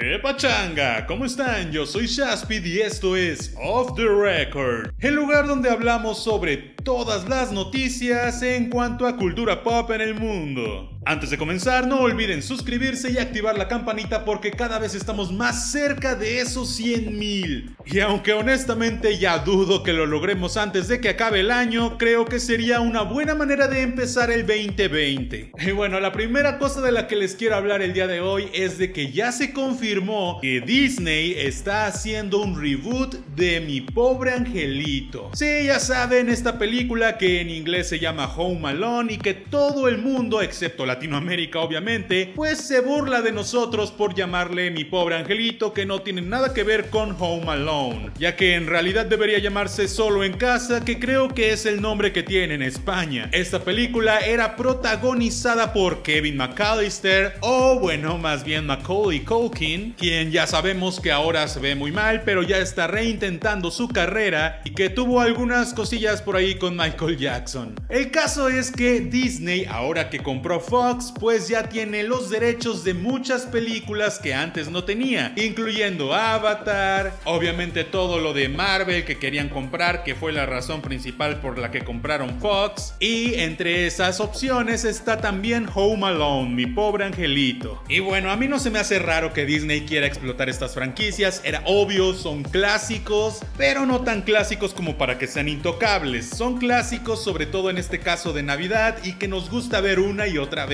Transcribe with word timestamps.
¿Qué 0.00 0.16
pachanga? 0.20 1.06
¿Cómo 1.06 1.24
están? 1.24 1.72
Yo 1.72 1.84
soy 1.84 2.06
Shaspid 2.06 2.64
y 2.64 2.78
esto 2.82 3.16
es 3.16 3.52
Off 3.60 3.96
the 3.96 4.06
Record, 4.06 4.92
el 5.00 5.16
lugar 5.16 5.48
donde 5.48 5.70
hablamos 5.70 6.22
sobre 6.22 6.56
todas 6.84 7.28
las 7.28 7.50
noticias 7.50 8.40
en 8.42 8.70
cuanto 8.70 9.08
a 9.08 9.16
cultura 9.16 9.64
pop 9.64 9.90
en 9.90 10.00
el 10.00 10.14
mundo. 10.14 10.97
Antes 11.08 11.30
de 11.30 11.38
comenzar, 11.38 11.86
no 11.86 12.00
olviden 12.00 12.42
suscribirse 12.42 13.10
y 13.10 13.16
activar 13.16 13.56
la 13.56 13.66
campanita 13.66 14.26
porque 14.26 14.50
cada 14.50 14.78
vez 14.78 14.94
estamos 14.94 15.32
más 15.32 15.72
cerca 15.72 16.14
de 16.14 16.40
esos 16.42 16.68
100 16.76 17.18
mil. 17.18 17.74
Y 17.86 18.00
aunque 18.00 18.34
honestamente 18.34 19.16
ya 19.16 19.38
dudo 19.38 19.82
que 19.82 19.94
lo 19.94 20.04
logremos 20.04 20.58
antes 20.58 20.86
de 20.86 21.00
que 21.00 21.08
acabe 21.08 21.40
el 21.40 21.50
año, 21.50 21.96
creo 21.96 22.26
que 22.26 22.38
sería 22.38 22.80
una 22.80 23.00
buena 23.00 23.34
manera 23.34 23.68
de 23.68 23.80
empezar 23.80 24.30
el 24.30 24.46
2020. 24.46 25.52
Y 25.68 25.70
bueno, 25.70 25.98
la 25.98 26.12
primera 26.12 26.58
cosa 26.58 26.82
de 26.82 26.92
la 26.92 27.06
que 27.06 27.16
les 27.16 27.34
quiero 27.34 27.56
hablar 27.56 27.80
el 27.80 27.94
día 27.94 28.06
de 28.06 28.20
hoy 28.20 28.50
es 28.52 28.76
de 28.76 28.92
que 28.92 29.10
ya 29.10 29.32
se 29.32 29.54
confirmó 29.54 30.38
que 30.42 30.60
Disney 30.60 31.32
está 31.38 31.86
haciendo 31.86 32.42
un 32.42 32.60
reboot 32.60 33.14
de 33.34 33.60
Mi 33.60 33.80
pobre 33.80 34.32
angelito. 34.32 35.30
Sí, 35.32 35.64
ya 35.64 35.80
saben, 35.80 36.28
esta 36.28 36.58
película 36.58 37.16
que 37.16 37.40
en 37.40 37.48
inglés 37.48 37.88
se 37.88 37.98
llama 37.98 38.30
Home 38.36 38.68
Alone 38.68 39.14
y 39.14 39.16
que 39.16 39.32
todo 39.32 39.88
el 39.88 39.96
mundo, 39.96 40.42
excepto 40.42 40.84
la 40.84 40.97
Latinoamérica 40.98 41.60
obviamente, 41.60 42.32
pues 42.34 42.58
se 42.58 42.80
burla 42.80 43.22
de 43.22 43.30
nosotros 43.30 43.92
por 43.92 44.16
llamarle 44.16 44.72
mi 44.72 44.84
pobre 44.84 45.14
angelito 45.14 45.72
que 45.72 45.86
no 45.86 46.02
tiene 46.02 46.22
nada 46.22 46.52
que 46.52 46.64
ver 46.64 46.90
con 46.90 47.14
Home 47.20 47.48
Alone, 47.52 48.10
ya 48.18 48.34
que 48.34 48.56
en 48.56 48.66
realidad 48.66 49.06
debería 49.06 49.38
llamarse 49.38 49.86
Solo 49.86 50.24
en 50.24 50.32
casa, 50.32 50.84
que 50.84 50.98
creo 50.98 51.28
que 51.28 51.52
es 51.52 51.66
el 51.66 51.80
nombre 51.80 52.12
que 52.12 52.24
tiene 52.24 52.54
en 52.54 52.62
España. 52.62 53.28
Esta 53.30 53.60
película 53.60 54.18
era 54.18 54.56
protagonizada 54.56 55.72
por 55.72 56.02
Kevin 56.02 56.36
McAllister, 56.36 57.34
o 57.42 57.78
bueno, 57.78 58.18
más 58.18 58.42
bien 58.42 58.66
Macaulay 58.66 59.20
Culkin, 59.20 59.92
quien 59.92 60.32
ya 60.32 60.48
sabemos 60.48 60.98
que 60.98 61.12
ahora 61.12 61.46
se 61.46 61.60
ve 61.60 61.76
muy 61.76 61.92
mal, 61.92 62.22
pero 62.24 62.42
ya 62.42 62.58
está 62.58 62.88
reintentando 62.88 63.70
su 63.70 63.86
carrera 63.86 64.62
y 64.64 64.70
que 64.70 64.90
tuvo 64.90 65.20
algunas 65.20 65.74
cosillas 65.74 66.22
por 66.22 66.34
ahí 66.34 66.56
con 66.56 66.76
Michael 66.76 67.16
Jackson. 67.16 67.76
El 67.88 68.10
caso 68.10 68.48
es 68.48 68.72
que 68.72 68.98
Disney, 68.98 69.64
ahora 69.70 70.10
que 70.10 70.18
compró 70.18 70.58
Fox, 70.58 70.87
pues 71.18 71.48
ya 71.48 71.68
tiene 71.68 72.02
los 72.02 72.30
derechos 72.30 72.82
de 72.84 72.94
muchas 72.94 73.42
películas 73.42 74.18
que 74.18 74.32
antes 74.32 74.70
no 74.70 74.84
tenía, 74.84 75.32
incluyendo 75.36 76.14
Avatar, 76.14 77.12
obviamente 77.24 77.84
todo 77.84 78.18
lo 78.18 78.32
de 78.32 78.48
Marvel 78.48 79.04
que 79.04 79.18
querían 79.18 79.48
comprar, 79.48 80.02
que 80.02 80.14
fue 80.14 80.32
la 80.32 80.46
razón 80.46 80.80
principal 80.80 81.40
por 81.40 81.58
la 81.58 81.70
que 81.70 81.84
compraron 81.84 82.40
Fox, 82.40 82.94
y 83.00 83.34
entre 83.34 83.86
esas 83.86 84.20
opciones 84.20 84.84
está 84.84 85.18
también 85.20 85.68
Home 85.74 86.06
Alone, 86.06 86.54
mi 86.54 86.66
pobre 86.66 87.04
angelito. 87.04 87.82
Y 87.88 88.00
bueno, 88.00 88.30
a 88.30 88.36
mí 88.36 88.48
no 88.48 88.58
se 88.58 88.70
me 88.70 88.78
hace 88.78 88.98
raro 88.98 89.32
que 89.32 89.44
Disney 89.44 89.82
quiera 89.82 90.06
explotar 90.06 90.48
estas 90.48 90.74
franquicias, 90.74 91.42
era 91.44 91.62
obvio, 91.66 92.14
son 92.14 92.42
clásicos, 92.44 93.40
pero 93.56 93.84
no 93.84 94.00
tan 94.00 94.22
clásicos 94.22 94.72
como 94.72 94.96
para 94.96 95.18
que 95.18 95.26
sean 95.26 95.48
intocables, 95.48 96.30
son 96.30 96.58
clásicos 96.58 97.22
sobre 97.22 97.44
todo 97.44 97.68
en 97.68 97.76
este 97.76 98.00
caso 98.00 98.32
de 98.32 98.42
Navidad 98.42 98.96
y 99.04 99.14
que 99.14 99.28
nos 99.28 99.50
gusta 99.50 99.80
ver 99.80 100.00
una 100.00 100.26
y 100.26 100.38
otra 100.38 100.66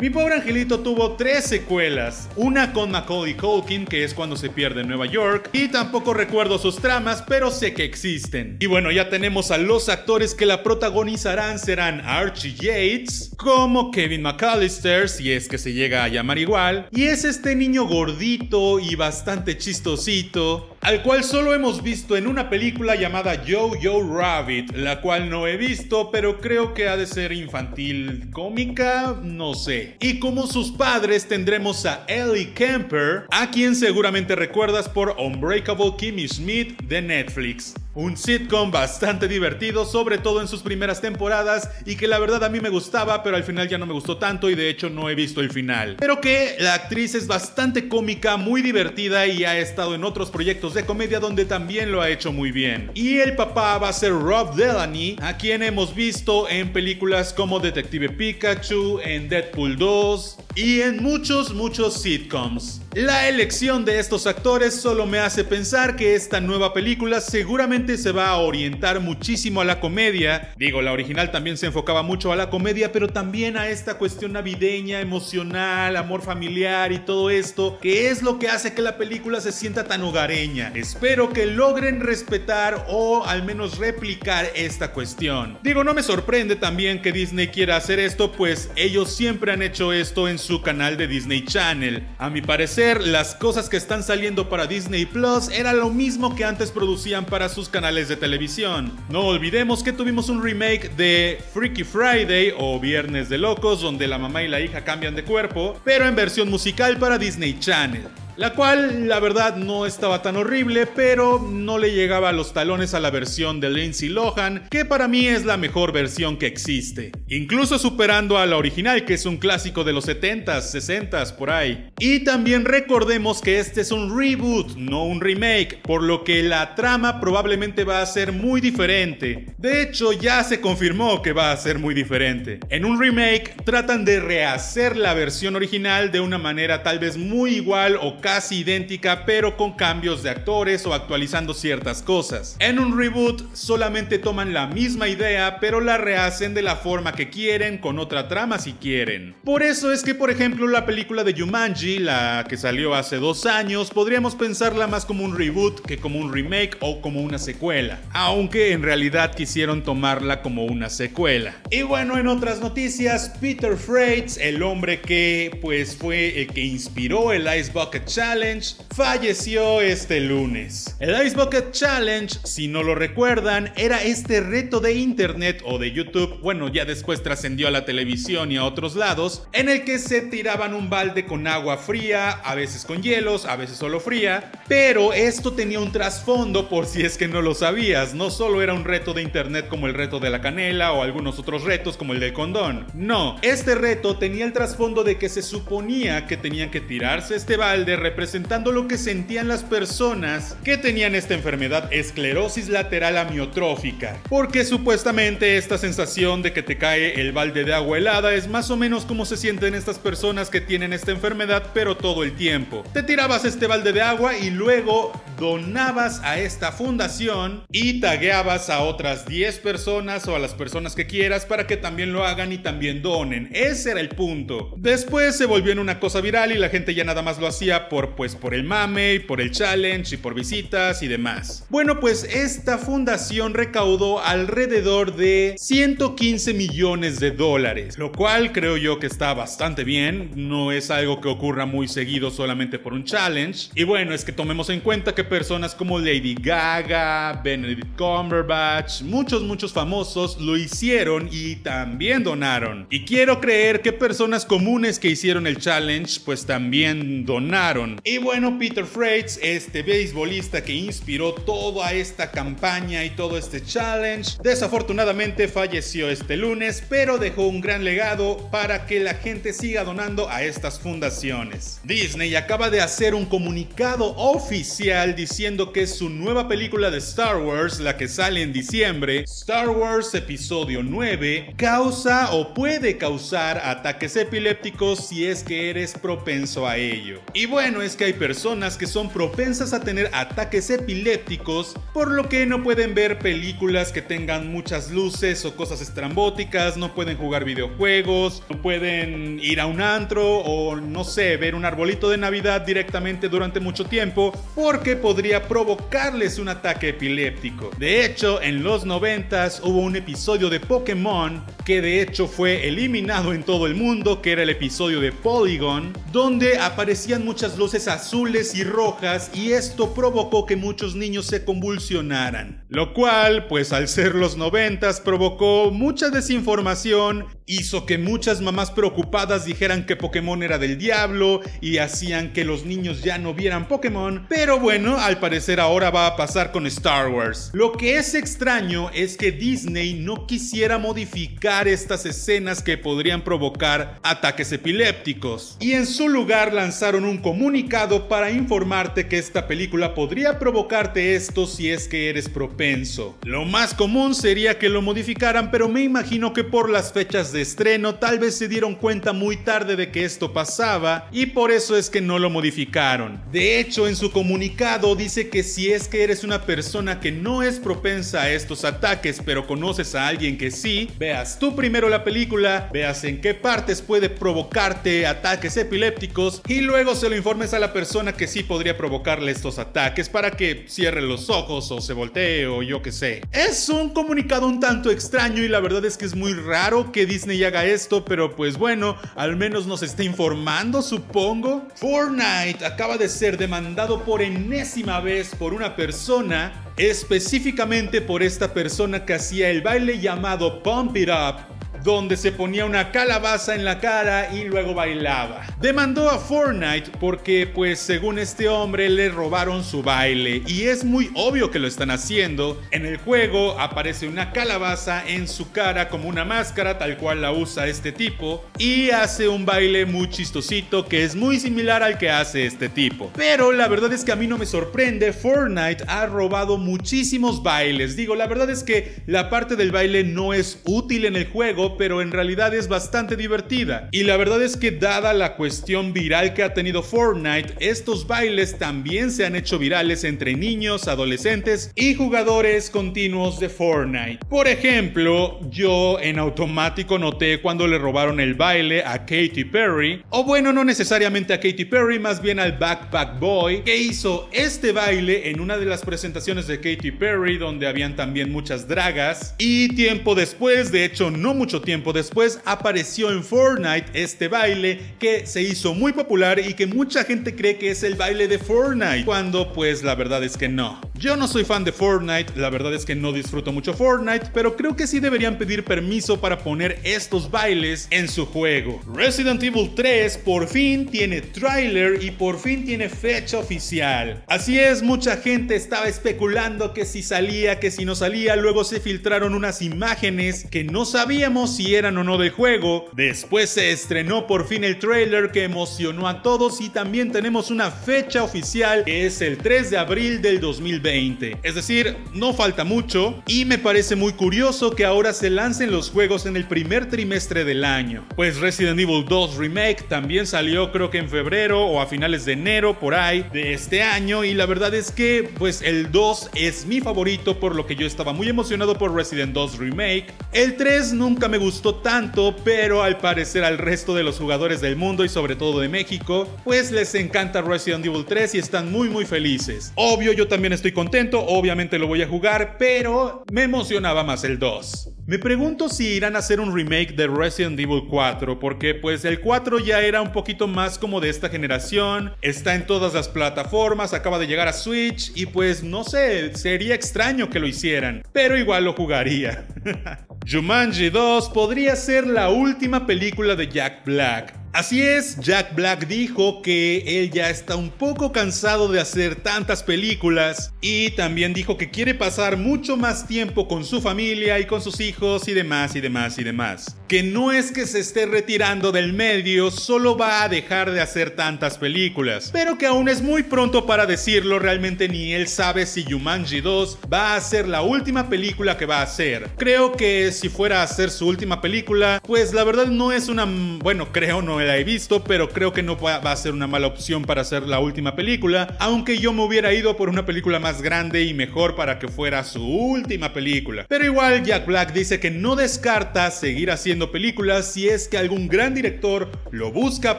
Mi 0.00 0.08
pobre 0.08 0.36
angelito 0.36 0.80
tuvo 0.80 1.12
tres 1.12 1.44
secuelas, 1.44 2.30
una 2.36 2.72
con 2.72 2.90
Macaulay 2.90 3.34
Culkin, 3.34 3.84
que 3.84 4.02
es 4.02 4.14
cuando 4.14 4.34
se 4.34 4.48
pierde 4.48 4.80
en 4.80 4.88
Nueva 4.88 5.04
York, 5.04 5.50
y 5.52 5.68
tampoco 5.68 6.14
recuerdo 6.14 6.58
sus 6.58 6.76
tramas, 6.76 7.22
pero 7.28 7.50
sé 7.50 7.74
que 7.74 7.84
existen. 7.84 8.56
Y 8.60 8.66
bueno, 8.66 8.90
ya 8.90 9.10
tenemos 9.10 9.50
a 9.50 9.58
los 9.58 9.90
actores 9.90 10.34
que 10.34 10.46
la 10.46 10.62
protagonizarán, 10.62 11.58
serán 11.58 12.00
Archie 12.00 12.54
Yates, 12.54 13.32
como 13.36 13.90
Kevin 13.90 14.22
McAllister, 14.22 15.10
si 15.10 15.30
es 15.30 15.48
que 15.48 15.58
se 15.58 15.74
llega 15.74 16.02
a 16.02 16.08
llamar 16.08 16.38
igual, 16.38 16.88
y 16.90 17.04
es 17.04 17.26
este 17.26 17.54
niño 17.54 17.86
gordito 17.86 18.80
y 18.80 18.94
bastante 18.94 19.58
chistosito, 19.58 20.71
al 20.82 21.02
cual 21.02 21.22
solo 21.22 21.54
hemos 21.54 21.82
visto 21.82 22.16
en 22.16 22.26
una 22.26 22.50
película 22.50 22.96
llamada 22.96 23.44
Yo-Yo 23.44 24.02
Rabbit, 24.02 24.76
la 24.76 25.00
cual 25.00 25.30
no 25.30 25.46
he 25.46 25.56
visto, 25.56 26.10
pero 26.10 26.40
creo 26.40 26.74
que 26.74 26.88
ha 26.88 26.96
de 26.96 27.06
ser 27.06 27.30
infantil 27.32 28.28
cómica, 28.32 29.16
no 29.22 29.54
sé. 29.54 29.96
Y 30.00 30.18
como 30.18 30.48
sus 30.48 30.72
padres 30.72 31.28
tendremos 31.28 31.86
a 31.86 32.04
Ellie 32.08 32.52
Kemper, 32.52 33.26
a 33.30 33.50
quien 33.50 33.76
seguramente 33.76 34.34
recuerdas 34.34 34.88
por 34.88 35.14
Unbreakable 35.18 35.92
Kimmy 35.96 36.26
Schmidt 36.26 36.82
de 36.82 37.00
Netflix. 37.00 37.74
Un 37.94 38.16
sitcom 38.16 38.70
bastante 38.70 39.28
divertido, 39.28 39.84
sobre 39.84 40.16
todo 40.16 40.40
en 40.40 40.48
sus 40.48 40.62
primeras 40.62 41.02
temporadas, 41.02 41.68
y 41.84 41.96
que 41.96 42.08
la 42.08 42.18
verdad 42.18 42.42
a 42.42 42.48
mí 42.48 42.58
me 42.58 42.70
gustaba, 42.70 43.22
pero 43.22 43.36
al 43.36 43.44
final 43.44 43.68
ya 43.68 43.76
no 43.76 43.84
me 43.84 43.92
gustó 43.92 44.16
tanto 44.16 44.48
y 44.48 44.54
de 44.54 44.70
hecho 44.70 44.88
no 44.88 45.10
he 45.10 45.14
visto 45.14 45.42
el 45.42 45.50
final. 45.50 45.96
Pero 45.98 46.18
que 46.18 46.56
la 46.58 46.72
actriz 46.72 47.14
es 47.14 47.26
bastante 47.26 47.88
cómica, 47.88 48.38
muy 48.38 48.62
divertida 48.62 49.26
y 49.26 49.44
ha 49.44 49.58
estado 49.58 49.94
en 49.94 50.04
otros 50.04 50.30
proyectos 50.30 50.72
de 50.72 50.86
comedia 50.86 51.20
donde 51.20 51.44
también 51.44 51.92
lo 51.92 52.00
ha 52.00 52.08
hecho 52.08 52.32
muy 52.32 52.50
bien. 52.50 52.90
Y 52.94 53.18
el 53.18 53.36
papá 53.36 53.76
va 53.76 53.90
a 53.90 53.92
ser 53.92 54.12
Rob 54.12 54.54
Delaney, 54.54 55.16
a 55.20 55.36
quien 55.36 55.62
hemos 55.62 55.94
visto 55.94 56.48
en 56.48 56.72
películas 56.72 57.34
como 57.34 57.60
Detective 57.60 58.08
Pikachu, 58.08 59.00
en 59.00 59.28
Deadpool 59.28 59.76
2 59.76 60.38
y 60.54 60.80
en 60.80 61.02
muchos, 61.02 61.52
muchos 61.52 62.00
sitcoms. 62.00 62.80
La 62.94 63.28
elección 63.28 63.86
de 63.86 63.98
estos 63.98 64.26
actores 64.26 64.74
solo 64.74 65.06
me 65.06 65.18
hace 65.18 65.44
pensar 65.44 65.96
que 65.96 66.14
esta 66.14 66.40
nueva 66.40 66.74
película 66.74 67.22
seguramente 67.22 67.81
se 67.82 68.12
va 68.12 68.28
a 68.28 68.36
orientar 68.36 69.00
muchísimo 69.00 69.60
a 69.60 69.64
la 69.64 69.80
comedia. 69.80 70.52
Digo, 70.56 70.82
la 70.82 70.92
original 70.92 71.30
también 71.30 71.58
se 71.58 71.66
enfocaba 71.66 72.02
mucho 72.02 72.32
a 72.32 72.36
la 72.36 72.48
comedia, 72.48 72.92
pero 72.92 73.08
también 73.08 73.56
a 73.56 73.68
esta 73.68 73.94
cuestión 73.94 74.32
navideña, 74.32 75.00
emocional, 75.00 75.96
amor 75.96 76.22
familiar 76.22 76.92
y 76.92 76.98
todo 76.98 77.30
esto, 77.30 77.78
que 77.82 78.08
es 78.08 78.22
lo 78.22 78.38
que 78.38 78.48
hace 78.48 78.72
que 78.72 78.82
la 78.82 78.96
película 78.96 79.40
se 79.40 79.52
sienta 79.52 79.84
tan 79.84 80.02
hogareña. 80.02 80.70
Espero 80.74 81.32
que 81.32 81.46
logren 81.46 82.00
respetar 82.00 82.86
o 82.88 83.24
al 83.26 83.42
menos 83.42 83.78
replicar 83.78 84.46
esta 84.54 84.92
cuestión. 84.92 85.58
Digo, 85.62 85.82
no 85.82 85.94
me 85.94 86.02
sorprende 86.02 86.56
también 86.56 87.02
que 87.02 87.12
Disney 87.12 87.48
quiera 87.48 87.76
hacer 87.76 87.98
esto, 87.98 88.32
pues 88.32 88.70
ellos 88.76 89.14
siempre 89.14 89.52
han 89.52 89.62
hecho 89.62 89.92
esto 89.92 90.28
en 90.28 90.38
su 90.38 90.62
canal 90.62 90.96
de 90.96 91.08
Disney 91.08 91.44
Channel. 91.44 92.06
A 92.18 92.30
mi 92.30 92.42
parecer, 92.42 93.00
las 93.00 93.34
cosas 93.34 93.68
que 93.68 93.76
están 93.76 94.02
saliendo 94.02 94.48
para 94.48 94.66
Disney 94.66 95.06
Plus 95.06 95.48
era 95.48 95.72
lo 95.72 95.90
mismo 95.90 96.34
que 96.36 96.44
antes 96.44 96.70
producían 96.70 97.24
para 97.24 97.48
sus 97.48 97.68
canales 97.72 98.08
de 98.08 98.14
televisión. 98.14 98.92
No 99.08 99.22
olvidemos 99.22 99.82
que 99.82 99.92
tuvimos 99.92 100.28
un 100.28 100.40
remake 100.40 100.90
de 100.90 101.42
Freaky 101.52 101.82
Friday 101.82 102.54
o 102.56 102.78
Viernes 102.78 103.28
de 103.28 103.38
Locos 103.38 103.80
donde 103.80 104.06
la 104.06 104.18
mamá 104.18 104.44
y 104.44 104.48
la 104.48 104.60
hija 104.60 104.84
cambian 104.84 105.16
de 105.16 105.24
cuerpo, 105.24 105.80
pero 105.84 106.06
en 106.06 106.14
versión 106.14 106.48
musical 106.48 106.98
para 106.98 107.18
Disney 107.18 107.58
Channel 107.58 108.21
la 108.36 108.54
cual 108.54 109.08
la 109.08 109.20
verdad 109.20 109.56
no 109.56 109.86
estaba 109.86 110.22
tan 110.22 110.36
horrible, 110.36 110.86
pero 110.86 111.38
no 111.38 111.78
le 111.78 111.92
llegaba 111.92 112.30
a 112.30 112.32
los 112.32 112.52
talones 112.52 112.94
a 112.94 113.00
la 113.00 113.10
versión 113.10 113.60
de 113.60 113.70
Lindsay 113.70 114.08
Lohan, 114.08 114.68
que 114.70 114.84
para 114.84 115.08
mí 115.08 115.26
es 115.26 115.44
la 115.44 115.56
mejor 115.56 115.92
versión 115.92 116.38
que 116.38 116.46
existe, 116.46 117.12
incluso 117.28 117.78
superando 117.78 118.38
a 118.38 118.46
la 118.46 118.56
original, 118.56 119.04
que 119.04 119.14
es 119.14 119.26
un 119.26 119.36
clásico 119.36 119.84
de 119.84 119.92
los 119.92 120.08
70s, 120.08 120.44
60s, 120.46 121.32
por 121.34 121.50
ahí. 121.50 121.90
Y 121.98 122.20
también 122.20 122.64
recordemos 122.64 123.40
que 123.42 123.58
este 123.58 123.82
es 123.82 123.92
un 123.92 124.18
reboot, 124.18 124.76
no 124.76 125.04
un 125.04 125.20
remake, 125.20 125.80
por 125.82 126.02
lo 126.02 126.24
que 126.24 126.42
la 126.42 126.74
trama 126.74 127.20
probablemente 127.20 127.84
va 127.84 128.00
a 128.00 128.06
ser 128.06 128.32
muy 128.32 128.60
diferente. 128.60 129.54
De 129.58 129.82
hecho, 129.82 130.12
ya 130.12 130.42
se 130.44 130.60
confirmó 130.60 131.22
que 131.22 131.32
va 131.32 131.52
a 131.52 131.56
ser 131.56 131.78
muy 131.78 131.94
diferente. 131.94 132.60
En 132.70 132.84
un 132.84 133.00
remake 133.00 133.54
tratan 133.64 134.04
de 134.04 134.20
rehacer 134.20 134.96
la 134.96 135.14
versión 135.14 135.56
original 135.56 136.10
de 136.10 136.20
una 136.20 136.38
manera 136.38 136.82
tal 136.82 136.98
vez 136.98 137.16
muy 137.16 137.56
igual 137.56 137.98
o 138.00 138.21
casi 138.22 138.60
idéntica 138.60 139.26
pero 139.26 139.58
con 139.58 139.72
cambios 139.72 140.22
de 140.22 140.30
actores 140.30 140.86
o 140.86 140.94
actualizando 140.94 141.52
ciertas 141.52 142.02
cosas. 142.02 142.56
En 142.58 142.78
un 142.78 142.96
reboot 142.96 143.54
solamente 143.54 144.18
toman 144.18 144.54
la 144.54 144.66
misma 144.66 145.08
idea 145.08 145.58
pero 145.60 145.82
la 145.82 145.98
rehacen 145.98 146.54
de 146.54 146.62
la 146.62 146.76
forma 146.76 147.12
que 147.12 147.28
quieren 147.28 147.76
con 147.76 147.98
otra 147.98 148.28
trama 148.28 148.58
si 148.58 148.72
quieren. 148.72 149.34
Por 149.44 149.62
eso 149.62 149.92
es 149.92 150.02
que 150.02 150.14
por 150.14 150.30
ejemplo 150.30 150.66
la 150.66 150.86
película 150.86 151.24
de 151.24 151.34
Jumanji, 151.34 151.98
la 151.98 152.46
que 152.48 152.56
salió 152.56 152.94
hace 152.94 153.16
dos 153.16 153.44
años, 153.44 153.90
podríamos 153.90 154.34
pensarla 154.36 154.86
más 154.86 155.04
como 155.04 155.24
un 155.24 155.36
reboot 155.36 155.84
que 155.84 155.98
como 155.98 156.18
un 156.18 156.32
remake 156.32 156.78
o 156.80 157.02
como 157.02 157.20
una 157.20 157.38
secuela. 157.38 158.00
Aunque 158.12 158.72
en 158.72 158.82
realidad 158.82 159.34
quisieron 159.34 159.82
tomarla 159.82 160.40
como 160.42 160.64
una 160.64 160.88
secuela. 160.88 161.56
Y 161.70 161.82
bueno, 161.82 162.16
en 162.16 162.28
otras 162.28 162.60
noticias, 162.60 163.32
Peter 163.40 163.76
Freights, 163.76 164.36
el 164.36 164.62
hombre 164.62 165.00
que 165.00 165.58
pues 165.60 165.96
fue 165.96 166.40
el 166.40 166.46
que 166.48 166.60
inspiró 166.62 167.32
el 167.32 167.48
Ice 167.58 167.72
Bucket 167.72 168.06
Challenge 168.12 168.74
falleció 168.94 169.80
este 169.80 170.20
lunes. 170.20 170.94
El 171.00 171.14
Ice 171.26 171.34
Bucket 171.34 171.70
Challenge, 171.70 172.40
si 172.44 172.68
no 172.68 172.82
lo 172.82 172.94
recuerdan, 172.94 173.72
era 173.74 174.02
este 174.02 174.42
reto 174.42 174.80
de 174.80 174.92
internet 174.92 175.62
o 175.64 175.78
de 175.78 175.92
YouTube, 175.92 176.38
bueno, 176.42 176.68
ya 176.68 176.84
después 176.84 177.22
trascendió 177.22 177.68
a 177.68 177.70
la 177.70 177.86
televisión 177.86 178.52
y 178.52 178.58
a 178.58 178.64
otros 178.64 178.96
lados, 178.96 179.48
en 179.54 179.70
el 179.70 179.84
que 179.84 179.98
se 179.98 180.20
tiraban 180.20 180.74
un 180.74 180.90
balde 180.90 181.24
con 181.24 181.46
agua 181.46 181.78
fría, 181.78 182.32
a 182.32 182.54
veces 182.54 182.84
con 182.84 183.02
hielos, 183.02 183.46
a 183.46 183.56
veces 183.56 183.78
solo 183.78 183.98
fría, 183.98 184.52
pero 184.68 185.14
esto 185.14 185.54
tenía 185.54 185.80
un 185.80 185.90
trasfondo 185.90 186.68
por 186.68 186.84
si 186.84 187.00
es 187.00 187.16
que 187.16 187.28
no 187.28 187.40
lo 187.40 187.54
sabías, 187.54 188.12
no 188.12 188.28
solo 188.28 188.60
era 188.60 188.74
un 188.74 188.84
reto 188.84 189.14
de 189.14 189.22
internet 189.22 189.68
como 189.68 189.86
el 189.86 189.94
reto 189.94 190.20
de 190.20 190.28
la 190.28 190.42
canela 190.42 190.92
o 190.92 191.02
algunos 191.02 191.38
otros 191.38 191.64
retos 191.64 191.96
como 191.96 192.12
el 192.12 192.20
del 192.20 192.34
condón, 192.34 192.86
no, 192.92 193.38
este 193.40 193.74
reto 193.74 194.18
tenía 194.18 194.44
el 194.44 194.52
trasfondo 194.52 195.02
de 195.02 195.16
que 195.16 195.30
se 195.30 195.40
suponía 195.40 196.26
que 196.26 196.36
tenían 196.36 196.70
que 196.70 196.82
tirarse 196.82 197.36
este 197.36 197.56
balde 197.56 198.01
representando 198.02 198.72
lo 198.72 198.88
que 198.88 198.98
sentían 198.98 199.48
las 199.48 199.62
personas 199.62 200.56
que 200.64 200.76
tenían 200.76 201.14
esta 201.14 201.34
enfermedad 201.34 201.92
esclerosis 201.92 202.68
lateral 202.68 203.16
amiotrófica, 203.16 204.18
porque 204.28 204.64
supuestamente 204.64 205.56
esta 205.56 205.78
sensación 205.78 206.42
de 206.42 206.52
que 206.52 206.62
te 206.62 206.78
cae 206.78 207.20
el 207.20 207.32
balde 207.32 207.64
de 207.64 207.74
agua 207.74 207.98
helada 207.98 208.34
es 208.34 208.48
más 208.48 208.70
o 208.70 208.76
menos 208.76 209.04
como 209.04 209.24
se 209.24 209.36
sienten 209.36 209.74
estas 209.74 209.98
personas 209.98 210.50
que 210.50 210.60
tienen 210.60 210.92
esta 210.92 211.10
enfermedad 211.10 211.70
pero 211.74 211.96
todo 211.96 212.22
el 212.22 212.32
tiempo. 212.32 212.84
Te 212.92 213.02
tirabas 213.02 213.44
este 213.44 213.66
balde 213.66 213.92
de 213.92 214.02
agua 214.02 214.36
y 214.36 214.50
luego 214.50 215.12
donabas 215.38 216.20
a 216.22 216.38
esta 216.38 216.72
fundación 216.72 217.64
y 217.70 218.00
tagueabas 218.00 218.70
a 218.70 218.80
otras 218.82 219.26
10 219.26 219.58
personas 219.58 220.26
o 220.28 220.36
a 220.36 220.38
las 220.38 220.54
personas 220.54 220.94
que 220.94 221.06
quieras 221.06 221.46
para 221.46 221.66
que 221.66 221.76
también 221.76 222.12
lo 222.12 222.24
hagan 222.24 222.52
y 222.52 222.58
también 222.58 223.02
donen. 223.02 223.50
Ese 223.52 223.92
era 223.92 224.00
el 224.00 224.10
punto. 224.10 224.72
Después 224.76 225.36
se 225.36 225.46
volvió 225.46 225.72
en 225.72 225.78
una 225.78 226.00
cosa 226.00 226.20
viral 226.20 226.52
y 226.52 226.58
la 226.58 226.68
gente 226.68 226.94
ya 226.94 227.04
nada 227.04 227.22
más 227.22 227.38
lo 227.38 227.46
hacía 227.46 227.88
por 227.92 228.14
pues 228.14 228.34
por 228.34 228.54
el 228.54 228.64
mame 228.64 229.16
y 229.16 229.18
por 229.18 229.38
el 229.42 229.50
challenge 229.50 230.14
y 230.14 230.16
por 230.16 230.32
visitas 230.32 231.02
y 231.02 231.08
demás. 231.08 231.66
Bueno, 231.68 232.00
pues 232.00 232.24
esta 232.24 232.78
fundación 232.78 233.52
recaudó 233.52 234.24
alrededor 234.24 235.14
de 235.14 235.56
115 235.58 236.54
millones 236.54 237.20
de 237.20 237.32
dólares, 237.32 237.98
lo 237.98 238.10
cual 238.10 238.52
creo 238.52 238.78
yo 238.78 238.98
que 238.98 239.06
está 239.06 239.34
bastante 239.34 239.84
bien, 239.84 240.30
no 240.36 240.72
es 240.72 240.90
algo 240.90 241.20
que 241.20 241.28
ocurra 241.28 241.66
muy 241.66 241.86
seguido 241.86 242.30
solamente 242.30 242.78
por 242.78 242.94
un 242.94 243.04
challenge. 243.04 243.68
Y 243.74 243.84
bueno, 243.84 244.14
es 244.14 244.24
que 244.24 244.32
tomemos 244.32 244.70
en 244.70 244.80
cuenta 244.80 245.14
que 245.14 245.22
personas 245.22 245.74
como 245.74 245.98
Lady 245.98 246.34
Gaga, 246.34 247.42
Benedict 247.44 247.94
Cumberbatch, 247.98 249.02
muchos 249.02 249.42
muchos 249.42 249.70
famosos 249.70 250.40
lo 250.40 250.56
hicieron 250.56 251.28
y 251.30 251.56
también 251.56 252.24
donaron. 252.24 252.86
Y 252.88 253.04
quiero 253.04 253.38
creer 253.38 253.82
que 253.82 253.92
personas 253.92 254.46
comunes 254.46 254.98
que 254.98 255.08
hicieron 255.08 255.46
el 255.46 255.58
challenge 255.58 256.20
pues 256.24 256.46
también 256.46 257.26
donaron. 257.26 257.81
Y 258.04 258.18
bueno, 258.18 258.58
Peter 258.58 258.84
Freites, 258.84 259.38
este 259.42 259.82
beisbolista 259.82 260.62
que 260.62 260.72
inspiró 260.72 261.34
toda 261.34 261.92
esta 261.92 262.30
campaña 262.30 263.04
y 263.04 263.10
todo 263.10 263.36
este 263.36 263.62
challenge, 263.62 264.38
desafortunadamente 264.42 265.48
falleció 265.48 266.10
este 266.10 266.36
lunes, 266.36 266.82
pero 266.88 267.18
dejó 267.18 267.46
un 267.46 267.60
gran 267.60 267.84
legado 267.84 268.48
para 268.50 268.86
que 268.86 269.00
la 269.00 269.14
gente 269.14 269.52
siga 269.52 269.84
donando 269.84 270.28
a 270.28 270.42
estas 270.42 270.78
fundaciones. 270.78 271.80
Disney 271.84 272.34
acaba 272.36 272.70
de 272.70 272.80
hacer 272.80 273.14
un 273.14 273.26
comunicado 273.26 274.14
oficial 274.16 275.14
diciendo 275.14 275.72
que 275.72 275.86
su 275.86 276.08
nueva 276.08 276.48
película 276.48 276.90
de 276.90 276.98
Star 276.98 277.38
Wars, 277.38 277.80
la 277.80 277.96
que 277.96 278.08
sale 278.08 278.42
en 278.42 278.52
diciembre, 278.52 279.24
Star 279.24 279.68
Wars 279.70 280.14
Episodio 280.14 280.82
9, 280.82 281.54
causa 281.56 282.32
o 282.32 282.54
puede 282.54 282.98
causar 282.98 283.58
ataques 283.64 284.16
epilépticos 284.16 285.08
si 285.08 285.26
es 285.26 285.42
que 285.42 285.70
eres 285.70 285.94
propenso 285.94 286.66
a 286.66 286.76
ello. 286.76 287.20
Y 287.34 287.46
bueno, 287.46 287.71
es 287.80 287.96
que 287.96 288.04
hay 288.04 288.12
personas 288.12 288.76
que 288.76 288.86
son 288.86 289.08
propensas 289.08 289.72
a 289.72 289.80
tener 289.80 290.10
ataques 290.12 290.68
epilépticos, 290.68 291.74
por 291.94 292.10
lo 292.10 292.28
que 292.28 292.44
no 292.44 292.62
pueden 292.62 292.94
ver 292.94 293.20
películas 293.20 293.92
que 293.92 294.02
tengan 294.02 294.52
muchas 294.52 294.90
luces 294.90 295.44
o 295.44 295.56
cosas 295.56 295.80
estrambóticas, 295.80 296.76
no 296.76 296.94
pueden 296.94 297.16
jugar 297.16 297.44
videojuegos, 297.44 298.42
no 298.50 298.60
pueden 298.60 299.38
ir 299.40 299.60
a 299.60 299.66
un 299.66 299.80
antro 299.80 300.38
o 300.40 300.76
no 300.76 301.04
sé, 301.04 301.36
ver 301.36 301.54
un 301.54 301.64
arbolito 301.64 302.10
de 302.10 302.18
Navidad 302.18 302.62
directamente 302.62 303.28
durante 303.28 303.60
mucho 303.60 303.84
tiempo, 303.84 304.32
porque 304.54 304.96
podría 304.96 305.46
provocarles 305.46 306.38
un 306.38 306.48
ataque 306.48 306.90
epiléptico. 306.90 307.70
De 307.78 308.04
hecho, 308.04 308.42
en 308.42 308.64
los 308.64 308.84
90 308.84 309.48
hubo 309.62 309.78
un 309.78 309.94
episodio 309.96 310.50
de 310.50 310.58
Pokémon 310.58 311.42
que 311.64 311.80
de 311.80 312.02
hecho 312.02 312.26
fue 312.26 312.66
eliminado 312.66 313.32
en 313.32 313.44
todo 313.44 313.66
el 313.66 313.76
mundo, 313.76 314.20
que 314.20 314.32
era 314.32 314.42
el 314.42 314.50
episodio 314.50 315.00
de 315.00 315.12
Polygon, 315.12 315.92
donde 316.10 316.58
aparecían 316.58 317.24
muchas 317.24 317.56
luces 317.56 317.61
azules 317.62 318.54
y 318.54 318.64
rojas 318.64 319.30
y 319.34 319.52
esto 319.52 319.94
provocó 319.94 320.46
que 320.46 320.56
muchos 320.56 320.94
niños 320.96 321.26
se 321.26 321.44
convulsionaran. 321.44 322.64
Lo 322.68 322.92
cual, 322.92 323.46
pues 323.46 323.72
al 323.72 323.86
ser 323.88 324.14
los 324.14 324.36
90 324.36 324.82
provocó 325.04 325.70
mucha 325.70 326.10
desinformación, 326.10 327.26
hizo 327.46 327.86
que 327.86 327.98
muchas 327.98 328.40
mamás 328.40 328.70
preocupadas 328.70 329.44
dijeran 329.44 329.86
que 329.86 329.96
Pokémon 329.96 330.42
era 330.42 330.58
del 330.58 330.78
diablo 330.78 331.40
y 331.60 331.78
hacían 331.78 332.32
que 332.32 332.44
los 332.44 332.64
niños 332.64 333.02
ya 333.02 333.18
no 333.18 333.34
vieran 333.34 333.68
Pokémon, 333.68 334.26
pero 334.28 334.58
bueno, 334.58 334.98
al 334.98 335.20
parecer 335.20 335.60
ahora 335.60 335.90
va 335.90 336.06
a 336.06 336.16
pasar 336.16 336.50
con 336.50 336.66
Star 336.66 337.08
Wars. 337.08 337.50
Lo 337.52 337.72
que 337.72 337.96
es 337.96 338.14
extraño 338.14 338.90
es 338.90 339.16
que 339.16 339.32
Disney 339.32 339.94
no 339.94 340.26
quisiera 340.26 340.78
modificar 340.78 341.68
estas 341.68 342.06
escenas 342.06 342.62
que 342.62 342.78
podrían 342.78 343.22
provocar 343.22 344.00
ataques 344.02 344.50
epilépticos 344.52 345.56
y 345.60 345.72
en 345.72 345.86
su 345.86 346.08
lugar 346.08 346.52
lanzaron 346.52 347.04
un 347.04 347.18
comunicado 347.52 348.08
para 348.08 348.30
informarte 348.30 349.08
que 349.08 349.18
esta 349.18 349.46
película 349.46 349.94
podría 349.94 350.38
provocarte 350.38 351.14
esto 351.14 351.46
si 351.46 351.68
es 351.68 351.86
que 351.86 352.08
eres 352.08 352.26
propenso. 352.26 353.18
Lo 353.24 353.44
más 353.44 353.74
común 353.74 354.14
sería 354.14 354.58
que 354.58 354.70
lo 354.70 354.80
modificaran, 354.80 355.50
pero 355.50 355.68
me 355.68 355.82
imagino 355.82 356.32
que 356.32 356.44
por 356.44 356.70
las 356.70 356.94
fechas 356.94 357.30
de 357.30 357.42
estreno 357.42 357.96
tal 357.96 358.18
vez 358.18 358.38
se 358.38 358.48
dieron 358.48 358.74
cuenta 358.74 359.12
muy 359.12 359.36
tarde 359.36 359.76
de 359.76 359.90
que 359.90 360.02
esto 360.02 360.32
pasaba 360.32 361.10
y 361.12 361.26
por 361.26 361.50
eso 361.50 361.76
es 361.76 361.90
que 361.90 362.00
no 362.00 362.18
lo 362.18 362.30
modificaron. 362.30 363.20
De 363.30 363.60
hecho, 363.60 363.86
en 363.86 363.96
su 363.96 364.10
comunicado 364.12 364.96
dice 364.96 365.28
que 365.28 365.42
si 365.42 365.70
es 365.70 365.88
que 365.88 366.04
eres 366.04 366.24
una 366.24 366.46
persona 366.46 367.00
que 367.00 367.12
no 367.12 367.42
es 367.42 367.60
propensa 367.60 368.22
a 368.22 368.30
estos 368.30 368.64
ataques, 368.64 369.20
pero 369.22 369.46
conoces 369.46 369.94
a 369.94 370.08
alguien 370.08 370.38
que 370.38 370.50
sí, 370.50 370.88
veas 370.98 371.38
tú 371.38 371.54
primero 371.54 371.90
la 371.90 372.02
película, 372.02 372.70
veas 372.72 373.04
en 373.04 373.20
qué 373.20 373.34
partes 373.34 373.82
puede 373.82 374.08
provocarte 374.08 375.06
ataques 375.06 375.54
epilépticos 375.58 376.40
y 376.48 376.62
luego 376.62 376.94
se 376.94 377.10
lo 377.10 377.16
informes 377.32 377.54
a 377.54 377.58
la 377.58 377.72
persona 377.72 378.12
que 378.12 378.26
sí 378.26 378.42
podría 378.42 378.76
provocarle 378.76 379.32
estos 379.32 379.58
ataques 379.58 380.10
para 380.10 380.32
que 380.32 380.66
cierre 380.68 381.00
los 381.00 381.30
ojos 381.30 381.70
o 381.70 381.80
se 381.80 381.94
voltee 381.94 382.46
o 382.46 382.62
yo 382.62 382.82
que 382.82 382.92
sé. 382.92 383.22
Es 383.32 383.70
un 383.70 383.88
comunicado 383.94 384.46
un 384.46 384.60
tanto 384.60 384.90
extraño 384.90 385.42
y 385.42 385.48
la 385.48 385.60
verdad 385.60 385.82
es 385.86 385.96
que 385.96 386.04
es 386.04 386.14
muy 386.14 386.34
raro 386.34 386.92
que 386.92 387.06
Disney 387.06 387.42
haga 387.42 387.64
esto, 387.64 388.04
pero 388.04 388.36
pues 388.36 388.58
bueno, 388.58 388.98
al 389.14 389.36
menos 389.36 389.66
nos 389.66 389.82
está 389.82 390.04
informando, 390.04 390.82
supongo. 390.82 391.66
Fortnite 391.76 392.66
acaba 392.66 392.98
de 392.98 393.08
ser 393.08 393.38
demandado 393.38 394.04
por 394.04 394.20
enésima 394.20 395.00
vez 395.00 395.34
por 395.34 395.54
una 395.54 395.74
persona 395.74 396.70
específicamente 396.76 398.02
por 398.02 398.22
esta 398.22 398.52
persona 398.52 399.04
que 399.04 399.14
hacía 399.14 399.48
el 399.48 399.62
baile 399.62 400.00
llamado 400.00 400.62
Pump 400.62 400.96
It 400.96 401.08
Up 401.08 401.51
donde 401.82 402.16
se 402.16 402.32
ponía 402.32 402.64
una 402.64 402.92
calabaza 402.92 403.54
en 403.54 403.64
la 403.64 403.80
cara 403.80 404.32
y 404.34 404.44
luego 404.44 404.74
bailaba. 404.74 405.46
Demandó 405.60 406.10
a 406.10 406.18
Fortnite 406.18 406.90
porque 407.00 407.46
pues 407.46 407.78
según 407.78 408.18
este 408.18 408.48
hombre 408.48 408.88
le 408.88 409.08
robaron 409.08 409.64
su 409.64 409.82
baile 409.82 410.42
y 410.46 410.62
es 410.62 410.84
muy 410.84 411.10
obvio 411.14 411.50
que 411.50 411.58
lo 411.58 411.66
están 411.66 411.90
haciendo. 411.90 412.60
En 412.70 412.86
el 412.86 412.98
juego 412.98 413.58
aparece 413.58 414.08
una 414.08 414.32
calabaza 414.32 415.02
en 415.06 415.28
su 415.28 415.52
cara 415.52 415.88
como 415.88 416.08
una 416.08 416.24
máscara 416.24 416.78
tal 416.78 416.96
cual 416.96 417.22
la 417.22 417.32
usa 417.32 417.66
este 417.66 417.92
tipo 417.92 418.44
y 418.58 418.90
hace 418.90 419.28
un 419.28 419.44
baile 419.44 419.86
muy 419.86 420.08
chistosito 420.10 420.86
que 420.86 421.04
es 421.04 421.14
muy 421.14 421.38
similar 421.38 421.82
al 421.82 421.98
que 421.98 422.10
hace 422.10 422.46
este 422.46 422.68
tipo. 422.68 423.10
Pero 423.16 423.52
la 423.52 423.68
verdad 423.68 423.92
es 423.92 424.04
que 424.04 424.12
a 424.12 424.16
mí 424.16 424.26
no 424.26 424.38
me 424.38 424.46
sorprende, 424.46 425.12
Fortnite 425.12 425.84
ha 425.88 426.06
robado 426.06 426.58
muchísimos 426.58 427.42
bailes. 427.42 427.96
Digo, 427.96 428.14
la 428.14 428.26
verdad 428.26 428.50
es 428.50 428.62
que 428.62 429.02
la 429.06 429.30
parte 429.30 429.56
del 429.56 429.72
baile 429.72 430.04
no 430.04 430.32
es 430.32 430.60
útil 430.64 431.04
en 431.04 431.16
el 431.16 431.28
juego, 431.28 431.71
pero 431.76 432.02
en 432.02 432.10
realidad 432.10 432.54
es 432.54 432.68
bastante 432.68 433.16
divertida. 433.16 433.88
Y 433.92 434.04
la 434.04 434.16
verdad 434.16 434.42
es 434.42 434.56
que 434.56 434.70
dada 434.70 435.12
la 435.12 435.36
cuestión 435.36 435.92
viral 435.92 436.34
que 436.34 436.42
ha 436.42 436.54
tenido 436.54 436.82
Fortnite, 436.82 437.54
estos 437.60 438.06
bailes 438.06 438.58
también 438.58 439.10
se 439.10 439.26
han 439.26 439.36
hecho 439.36 439.58
virales 439.58 440.04
entre 440.04 440.34
niños, 440.34 440.88
adolescentes 440.88 441.72
y 441.74 441.94
jugadores 441.94 442.70
continuos 442.70 443.40
de 443.40 443.48
Fortnite. 443.48 444.18
Por 444.28 444.48
ejemplo, 444.48 445.40
yo 445.50 445.98
en 446.00 446.18
automático 446.18 446.98
noté 446.98 447.40
cuando 447.40 447.66
le 447.66 447.78
robaron 447.78 448.20
el 448.20 448.34
baile 448.34 448.82
a 448.84 448.98
Katy 449.00 449.44
Perry, 449.44 450.02
o 450.10 450.24
bueno, 450.24 450.52
no 450.52 450.64
necesariamente 450.64 451.32
a 451.32 451.40
Katy 451.40 451.64
Perry, 451.64 451.98
más 451.98 452.20
bien 452.20 452.38
al 452.38 452.58
Backpack 452.58 453.18
Boy, 453.18 453.62
que 453.62 453.76
hizo 453.76 454.28
este 454.32 454.72
baile 454.72 455.30
en 455.30 455.40
una 455.40 455.56
de 455.56 455.66
las 455.66 455.82
presentaciones 455.82 456.46
de 456.46 456.60
Katy 456.60 456.90
Perry 456.92 457.38
donde 457.38 457.66
habían 457.66 457.96
también 457.96 458.30
muchas 458.30 458.68
dragas 458.68 459.34
y 459.38 459.68
tiempo 459.74 460.14
después, 460.14 460.72
de 460.72 460.84
hecho 460.84 461.10
no 461.10 461.34
mucho 461.34 461.61
tiempo 461.62 461.92
después 461.92 462.40
apareció 462.44 463.10
en 463.10 463.24
Fortnite 463.24 463.86
este 463.94 464.28
baile 464.28 464.80
que 464.98 465.26
se 465.26 465.42
hizo 465.42 465.74
muy 465.74 465.92
popular 465.92 466.38
y 466.38 466.54
que 466.54 466.66
mucha 466.66 467.04
gente 467.04 467.34
cree 467.34 467.58
que 467.58 467.70
es 467.70 467.82
el 467.82 467.94
baile 467.94 468.28
de 468.28 468.38
Fortnite, 468.38 469.04
cuando 469.04 469.52
pues 469.52 469.82
la 469.82 469.94
verdad 469.94 470.22
es 470.22 470.36
que 470.36 470.48
no. 470.48 470.80
Yo 470.94 471.16
no 471.16 471.26
soy 471.26 471.44
fan 471.44 471.64
de 471.64 471.72
Fortnite, 471.72 472.34
la 472.36 472.50
verdad 472.50 472.74
es 472.74 472.84
que 472.84 472.94
no 472.94 473.12
disfruto 473.12 473.50
mucho 473.50 473.74
Fortnite, 473.74 474.30
pero 474.32 474.56
creo 474.56 474.76
que 474.76 474.86
sí 474.86 475.00
deberían 475.00 475.36
pedir 475.36 475.64
permiso 475.64 476.20
para 476.20 476.38
poner 476.38 476.78
estos 476.84 477.30
bailes 477.30 477.88
en 477.90 478.08
su 478.08 478.26
juego. 478.26 478.80
Resident 478.94 479.42
Evil 479.42 479.72
3 479.74 480.18
por 480.18 480.46
fin 480.46 480.86
tiene 480.86 481.20
trailer 481.20 482.02
y 482.02 482.10
por 482.12 482.38
fin 482.38 482.64
tiene 482.64 482.88
fecha 482.88 483.38
oficial. 483.38 484.22
Así 484.28 484.58
es, 484.58 484.82
mucha 484.82 485.16
gente 485.16 485.56
estaba 485.56 485.88
especulando 485.88 486.72
que 486.72 486.84
si 486.84 487.02
salía, 487.02 487.58
que 487.58 487.70
si 487.70 487.84
no 487.84 487.94
salía, 487.94 488.36
luego 488.36 488.62
se 488.64 488.80
filtraron 488.80 489.34
unas 489.34 489.62
imágenes 489.62 490.46
que 490.50 490.64
no 490.64 490.84
sabíamos 490.84 491.51
si 491.52 491.74
eran 491.74 491.98
o 491.98 492.04
no 492.04 492.18
del 492.18 492.30
juego. 492.30 492.86
Después 492.92 493.50
se 493.50 493.70
estrenó 493.70 494.26
por 494.26 494.46
fin 494.46 494.64
el 494.64 494.78
trailer 494.78 495.30
que 495.30 495.44
emocionó 495.44 496.08
a 496.08 496.22
todos 496.22 496.60
y 496.60 496.70
también 496.70 497.12
tenemos 497.12 497.50
una 497.50 497.70
fecha 497.70 498.24
oficial 498.24 498.84
que 498.84 499.06
es 499.06 499.20
el 499.20 499.38
3 499.38 499.70
de 499.70 499.78
abril 499.78 500.22
del 500.22 500.40
2020. 500.40 501.38
Es 501.42 501.54
decir, 501.54 501.96
no 502.14 502.32
falta 502.32 502.64
mucho 502.64 503.22
y 503.26 503.44
me 503.44 503.58
parece 503.58 503.96
muy 503.96 504.12
curioso 504.14 504.70
que 504.70 504.84
ahora 504.84 505.12
se 505.12 505.30
lancen 505.30 505.70
los 505.70 505.90
juegos 505.90 506.26
en 506.26 506.36
el 506.36 506.44
primer 506.44 506.88
trimestre 506.88 507.44
del 507.44 507.64
año. 507.64 508.04
Pues 508.16 508.38
Resident 508.38 508.80
Evil 508.80 509.04
2 509.08 509.36
Remake 509.36 509.82
también 509.88 510.26
salió 510.26 510.72
creo 510.72 510.90
que 510.90 510.98
en 510.98 511.08
febrero 511.08 511.66
o 511.66 511.80
a 511.80 511.86
finales 511.86 512.24
de 512.24 512.32
enero 512.32 512.78
por 512.78 512.94
ahí 512.94 513.26
de 513.32 513.52
este 513.52 513.82
año 513.82 514.24
y 514.24 514.34
la 514.34 514.46
verdad 514.46 514.74
es 514.74 514.90
que 514.90 515.30
pues 515.38 515.62
el 515.62 515.90
2 515.90 516.30
es 516.34 516.66
mi 516.66 516.80
favorito 516.80 517.38
por 517.38 517.54
lo 517.54 517.66
que 517.66 517.76
yo 517.76 517.86
estaba 517.86 518.12
muy 518.12 518.28
emocionado 518.28 518.76
por 518.78 518.94
Resident 518.94 519.32
2 519.32 519.58
Remake. 519.58 520.06
El 520.32 520.56
3 520.56 520.94
nunca 520.94 521.28
me 521.28 521.38
gustó 521.42 521.74
tanto, 521.74 522.36
pero 522.44 522.84
al 522.84 522.98
parecer 522.98 523.42
al 523.42 523.58
resto 523.58 523.96
de 523.96 524.04
los 524.04 524.16
jugadores 524.16 524.60
del 524.60 524.76
mundo 524.76 525.04
y 525.04 525.08
sobre 525.08 525.34
todo 525.34 525.58
de 525.58 525.68
México, 525.68 526.28
pues 526.44 526.70
les 526.70 526.94
encanta 526.94 527.42
Resident 527.42 527.84
Evil 527.84 528.04
3 528.06 528.36
y 528.36 528.38
están 528.38 528.70
muy 528.70 528.88
muy 528.88 529.04
felices. 529.04 529.72
Obvio, 529.74 530.12
yo 530.12 530.28
también 530.28 530.52
estoy 530.52 530.70
contento, 530.70 531.20
obviamente 531.20 531.80
lo 531.80 531.88
voy 531.88 532.00
a 532.00 532.06
jugar, 532.06 532.56
pero 532.58 533.24
me 533.32 533.42
emocionaba 533.42 534.04
más 534.04 534.22
el 534.22 534.38
2. 534.38 534.90
Me 535.12 535.18
pregunto 535.18 535.68
si 535.68 535.88
irán 535.88 536.16
a 536.16 536.20
hacer 536.20 536.40
un 536.40 536.54
remake 536.56 536.96
de 536.96 537.06
Resident 537.06 537.60
Evil 537.60 537.82
4, 537.86 538.40
porque 538.40 538.74
pues 538.74 539.04
el 539.04 539.20
4 539.20 539.58
ya 539.58 539.82
era 539.82 540.00
un 540.00 540.10
poquito 540.10 540.48
más 540.48 540.78
como 540.78 541.02
de 541.02 541.10
esta 541.10 541.28
generación, 541.28 542.14
está 542.22 542.54
en 542.54 542.66
todas 542.66 542.94
las 542.94 543.10
plataformas, 543.10 543.92
acaba 543.92 544.18
de 544.18 544.26
llegar 544.26 544.48
a 544.48 544.54
Switch 544.54 545.12
y 545.14 545.26
pues 545.26 545.62
no 545.62 545.84
sé, 545.84 546.34
sería 546.34 546.74
extraño 546.74 547.28
que 547.28 547.40
lo 547.40 547.46
hicieran, 547.46 548.02
pero 548.14 548.38
igual 548.38 548.64
lo 548.64 548.72
jugaría. 548.72 549.46
Jumanji 550.26 550.88
2 550.88 551.28
podría 551.28 551.76
ser 551.76 552.06
la 552.06 552.30
última 552.30 552.86
película 552.86 553.36
de 553.36 553.48
Jack 553.48 553.84
Black. 553.84 554.41
Así 554.52 554.82
es, 554.82 555.18
Jack 555.18 555.54
Black 555.54 555.86
dijo 555.86 556.42
que 556.42 557.00
él 557.00 557.10
ya 557.10 557.30
está 557.30 557.56
un 557.56 557.70
poco 557.70 558.12
cansado 558.12 558.68
de 558.68 558.80
hacer 558.80 559.16
tantas 559.16 559.62
películas 559.62 560.52
y 560.60 560.90
también 560.90 561.32
dijo 561.32 561.56
que 561.56 561.70
quiere 561.70 561.94
pasar 561.94 562.36
mucho 562.36 562.76
más 562.76 563.08
tiempo 563.08 563.48
con 563.48 563.64
su 563.64 563.80
familia 563.80 564.38
y 564.40 564.44
con 564.44 564.60
sus 564.60 564.80
hijos 564.80 565.26
y 565.26 565.32
demás 565.32 565.74
y 565.74 565.80
demás 565.80 566.18
y 566.18 566.24
demás. 566.24 566.76
Que 566.86 567.02
no 567.02 567.32
es 567.32 567.50
que 567.50 567.66
se 567.66 567.80
esté 567.80 568.04
retirando 568.04 568.72
del 568.72 568.92
medio, 568.92 569.50
solo 569.50 569.96
va 569.96 570.22
a 570.22 570.28
dejar 570.28 570.70
de 570.70 570.82
hacer 570.82 571.12
tantas 571.16 571.56
películas, 571.56 572.28
pero 572.30 572.58
que 572.58 572.66
aún 572.66 572.90
es 572.90 573.00
muy 573.00 573.22
pronto 573.22 573.64
para 573.64 573.86
decirlo, 573.86 574.38
realmente 574.38 574.86
ni 574.86 575.14
él 575.14 575.28
sabe 575.28 575.64
si 575.64 575.82
Jumanji 575.82 576.42
2 576.42 576.78
va 576.92 577.16
a 577.16 577.20
ser 577.22 577.48
la 577.48 577.62
última 577.62 578.10
película 578.10 578.58
que 578.58 578.66
va 578.66 578.80
a 578.80 578.82
hacer. 578.82 579.30
Creo 579.38 579.72
que 579.72 580.12
si 580.12 580.28
fuera 580.28 580.62
a 580.62 580.66
ser 580.66 580.90
su 580.90 581.08
última 581.08 581.40
película, 581.40 582.02
pues 582.06 582.34
la 582.34 582.44
verdad 582.44 582.66
no 582.66 582.92
es 582.92 583.08
una, 583.08 583.24
bueno, 583.24 583.88
creo 583.92 584.20
no 584.20 584.41
la 584.44 584.58
he 584.58 584.64
visto, 584.64 585.04
pero 585.04 585.28
creo 585.28 585.52
que 585.52 585.62
no 585.62 585.76
va 585.78 585.96
a 585.96 586.16
ser 586.16 586.32
una 586.32 586.46
mala 586.46 586.66
opción 586.66 587.04
para 587.04 587.22
hacer 587.22 587.44
la 587.44 587.60
última 587.60 587.96
película, 587.96 588.56
aunque 588.58 588.98
yo 588.98 589.12
me 589.12 589.22
hubiera 589.22 589.52
ido 589.52 589.76
por 589.76 589.88
una 589.88 590.06
película 590.06 590.38
más 590.38 590.62
grande 590.62 591.04
y 591.04 591.14
mejor 591.14 591.54
para 591.54 591.78
que 591.78 591.88
fuera 591.88 592.24
su 592.24 592.42
última 592.44 593.12
película. 593.12 593.66
Pero 593.68 593.84
igual 593.84 594.24
Jack 594.24 594.46
Black 594.46 594.72
dice 594.72 595.00
que 595.00 595.10
no 595.10 595.36
descarta 595.36 596.10
seguir 596.10 596.50
haciendo 596.50 596.90
películas 596.90 597.52
si 597.52 597.68
es 597.68 597.88
que 597.88 597.98
algún 597.98 598.28
gran 598.28 598.54
director 598.54 599.10
lo 599.30 599.50
busca 599.50 599.98